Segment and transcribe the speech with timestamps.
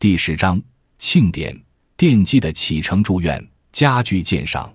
[0.00, 0.62] 第十章
[0.96, 1.60] 庆典：
[1.96, 4.72] 奠基的启程祝愿，家具鉴赏。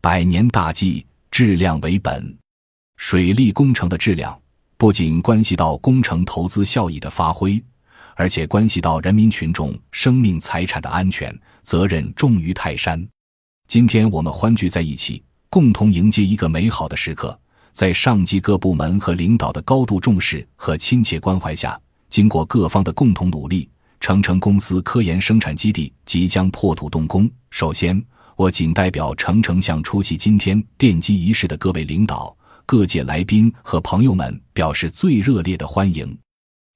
[0.00, 2.34] 百年大计，质量为本。
[2.96, 4.40] 水利工程的质量
[4.78, 7.62] 不仅关系到工程投资效益的发挥，
[8.14, 13.06] 而且关系到人民群众生命财产的安全，责任重于泰山。
[13.68, 17.38] 今天我们欢聚在一起，共同迎接一个美好的时刻。
[17.72, 21.78] 在上级各部门和领导的高度重视和亲切关怀下，
[22.08, 23.68] 经过各方的共同努力，
[24.04, 27.26] 成成公司科研生产基地即将破土动工。
[27.50, 28.04] 首先，
[28.36, 32.36] 我谨代表成成向出席今天奠基仪式的各位领导、
[32.66, 36.14] 各界来宾和朋友们表示最热烈的欢迎。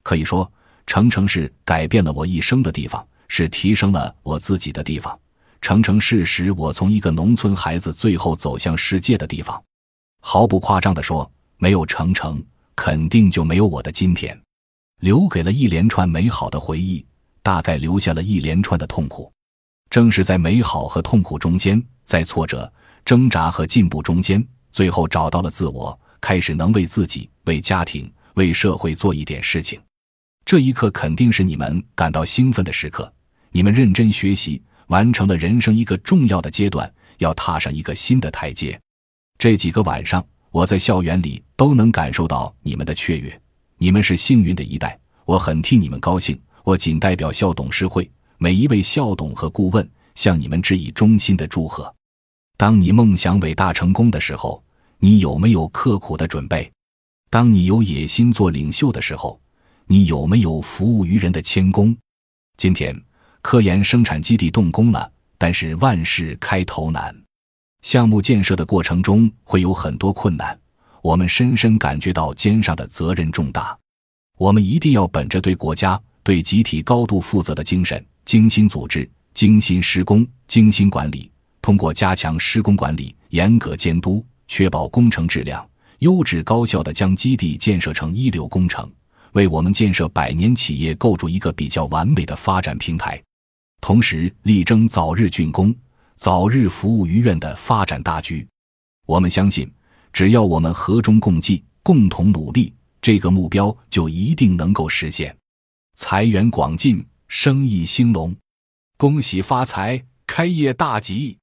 [0.03, 0.51] 可以说，
[0.87, 5.15] 成成是改变了我一生的地方，是提升了我自己的地方。
[5.61, 9.63] 成成是使我从一个农村孩子最后走向世界的地方。
[10.23, 12.43] 毫不夸张地说，没有程程，
[12.75, 14.35] 肯定就没有我的今天。
[15.01, 17.05] 留给了一连串美好的回忆，
[17.49, 19.33] 大概留下了一连串的痛苦。
[19.89, 22.71] 正是在美好和痛苦中间，在挫折、
[23.07, 29.81] 挣扎和进步中间，最后找到了自我，开始能为自己、为家庭、为社会做一点事情。
[30.45, 33.11] 这一刻肯定是你们感到兴奋的时刻。
[33.51, 38.79] 你们认真学习，完成了人生一个重要的阶段，要踏上一个新的台阶。
[39.39, 43.41] 这几个晚上，我在校园里都能感受到你们的雀跃。
[43.79, 46.39] 你们是幸运的一代，我很替你们高兴。
[46.69, 51.91] 我仅代表校董事会每一位校董和顾问，向你们致以衷心的祝贺。
[52.59, 54.63] 当你梦想伟大成功的时候，
[54.99, 56.71] 你有没有刻苦的准备？
[57.31, 59.41] 当你有野心做领袖的时候，
[59.87, 61.97] 你有没有服务于人的谦恭？
[62.59, 62.95] 今天，
[63.41, 67.17] 科研生产基地动工了，但是万事开头难。
[67.81, 70.61] 项目建设的过程中会有很多困难，
[71.01, 73.75] 我们深深感觉到肩上的责任重大。
[74.37, 75.99] 我们一定要本着对国家、
[76.29, 81.33] 对集体高度负责的精神，精心组织、精心施工、精心管理。
[81.63, 85.67] 通过加强施工管理、严格监督，确保工程质量、
[86.01, 88.87] 优质高效的将基地建设成一流工程，
[89.33, 93.19] 为我们建设百年企业构筑一个比较完美的发展平台。
[93.81, 95.75] 同时，力争早日竣工。
[96.17, 98.47] 早日服务于院的发展大局，
[99.07, 99.67] 我们相信，
[100.13, 105.35] 只要我们和衷共济、共同努力，这个目标就一定能够实现。
[106.01, 108.35] 财源广进，生意兴隆，
[108.97, 111.37] 恭喜发财，开业大吉！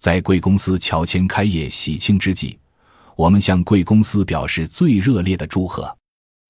[0.00, 2.58] 在贵公司乔迁开业喜庆之际，
[3.14, 5.96] 我们向贵公司表示最热烈的祝贺。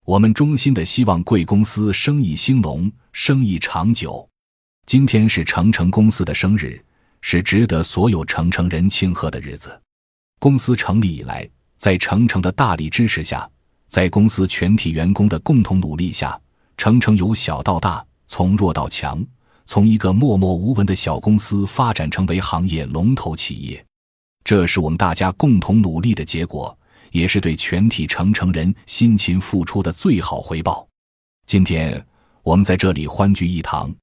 [0.07, 4.27] 我们衷心的希望贵公司生意兴隆，生意长久。
[4.87, 6.83] 今天是成成公司的生日。
[7.21, 9.79] 是值得所有成城人庆贺的日子。
[10.41, 11.47] 公司成立以来，
[11.77, 13.49] 在成城的大力支持下，
[13.89, 16.41] 在公司全体员工的共同努力下，
[16.77, 19.25] 成城由小到大，从弱到强，
[19.67, 23.85] 从一个默默无闻的小公司发展成为行业龙头企业。
[24.45, 26.77] 这是我们大家共同努力的结果，
[27.13, 30.87] 也是对全体成城人辛勤付出的最好回报。
[31.47, 32.05] 今天
[32.43, 33.95] 我们在这里欢聚一堂，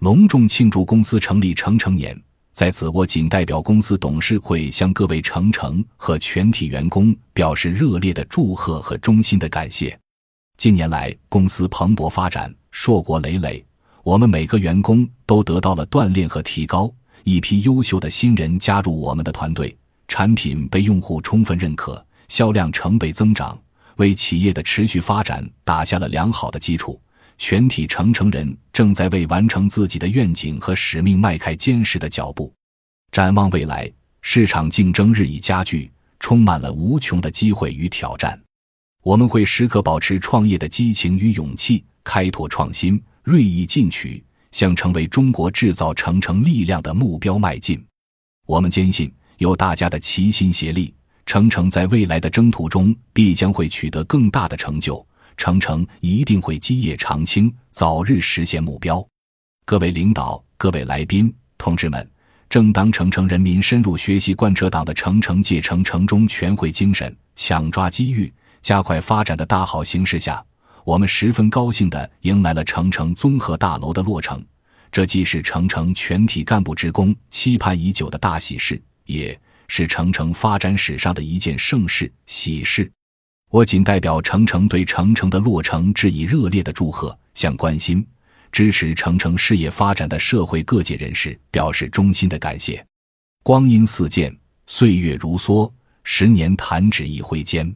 [0.00, 2.16] 隆重庆祝公司成立成成年。
[2.52, 9.98] 在此，我仅代表公司董事会向各位成成和全体员工表示热烈的祝贺和衷心的感谢。
[10.62, 13.66] 近年来，公司蓬勃发展，硕果累累，
[14.04, 16.88] 我们每个员工都得到了锻炼和提高，
[17.24, 23.60] 一批优秀的新人加入我们的团队，产品被用户充分认可，销量成倍增长，
[23.96, 26.96] 为企业的持续发展打下了良好的基础。
[27.38, 32.54] 全体成城人正在为完成自己的愿景和使命迈开坚实的脚步。
[33.10, 33.90] 展望未来，
[34.20, 35.90] 市场竞争日益加剧，
[36.20, 38.40] 充满了无穷的机会与挑战。
[39.02, 47.84] 我们会时刻保持创业的激情与勇气，开拓创新，锐意进取，向成为中国制造成城力量的目标迈进。
[48.46, 50.94] 我们坚信，有大家的齐心协力，
[51.26, 55.04] 成城在未来的征途中必将会取得更大的成就。
[55.36, 59.04] 成城一定会基业长青，早日实现目标。
[59.64, 62.08] 各位领导、各位来宾、同志们，
[62.48, 68.32] 正当成城人民深入学习贯彻党的“成城借城城中全会”精神，抢抓机遇、
[68.62, 70.42] 加快发展的大好形势下，
[70.84, 74.42] 我们十分高兴地迎来了成城综合大楼的落成。
[74.90, 82.90] 这既是成城全体干部职工期盼已久的大喜事，也是成城发展史上的一件盛事、喜事。
[83.50, 88.06] 我仅代表成城对成城的落成致以热烈的祝贺，向关心、
[88.50, 92.84] 支持成城事业发展的社会各界人士表示衷心的感谢。
[93.42, 94.34] 光阴似箭，
[94.66, 95.70] 岁月如梭，
[96.04, 97.74] 十年弹指一挥间。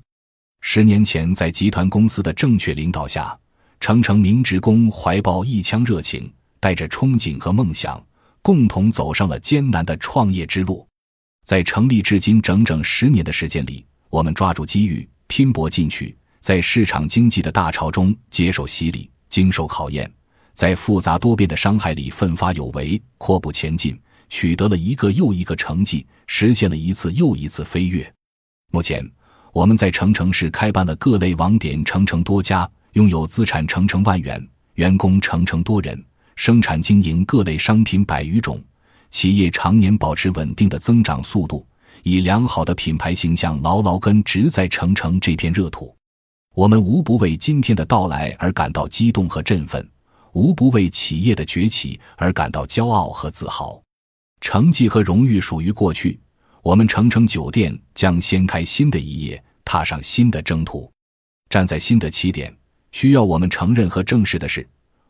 [0.68, 3.38] 十年前，在集团公司的正确领导下，
[3.78, 6.28] 成城明职工怀抱一腔热情，
[6.58, 8.04] 带着憧憬和梦想，
[8.42, 10.84] 共同走上了艰难的创业之路。
[11.44, 20.12] 在成立至今整整十年的时间里，我们抓住机遇，拼搏进取，在市场经济的大潮中接受洗礼，经受考验，
[20.52, 23.96] 在复杂多变的伤害里奋发有为，阔步前进，
[24.28, 28.12] 取得了一个又一个成绩，实现了一次又一次飞跃。
[28.72, 29.08] 目前，
[29.56, 36.04] 我们在成城市开办了各类网点，成城多家，拥有资产成城万元，员工成城多人，
[36.34, 38.62] 生产经营各类商品百余种。
[39.10, 41.66] 企业常年保持稳定的增长速度，
[42.02, 45.96] 以良好的品牌形象牢牢根植在成城这片热土。
[46.54, 49.88] 我们无不为今天的到来而感到激动和振奋，
[50.34, 53.82] 无不为企业的崛起而感到骄傲和自豪。
[54.42, 56.20] 成绩和荣誉属于过去，
[56.62, 60.90] 我们成城酒店将掀开新的一页，踏上新的征途。
[61.50, 62.56] 站在新的起点，
[62.92, 64.66] 需要我们承认和正视的是，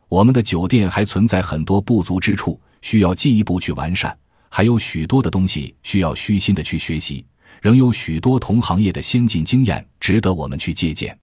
[0.09, 2.59] 我们的酒店还存在很多不足之处。
[2.83, 4.15] 需要进一步去完善，
[4.49, 7.25] 还有许多的东西需要虚心的去学习，
[7.59, 11.17] 仍有许多同行业的先进经验值得我们去借鉴。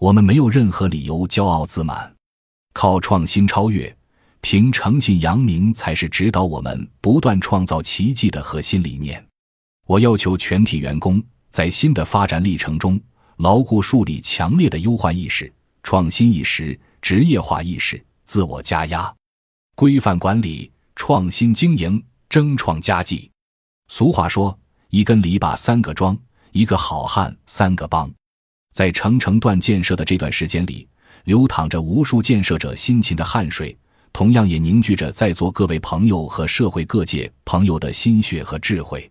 [0.00, 2.12] 我们没有任何理由骄傲自满，
[2.74, 3.96] 靠创新超越，
[4.40, 9.24] 凭诚信扬名才是指导我们不断创造奇迹的核心理念。
[9.86, 13.00] 我要求全体员工在新的发展历程中，
[13.36, 15.52] 牢固树立强烈的忧患意识、
[15.82, 19.14] 创新意识、职业化意识，自我加压，
[19.74, 20.70] 规范管理。
[21.00, 23.30] 创新经营，争创佳绩。
[23.86, 24.58] 俗话说
[24.90, 26.18] ：“一根篱笆三个桩，
[26.50, 28.12] 一个好汉三个帮。”
[28.74, 30.88] 在成城段建设的这段时间里，
[31.22, 33.78] 流淌着无数建设者辛勤的汗水，
[34.12, 39.08] 同样也凝聚着在座各位朋友和社会各界朋友的心血和智慧。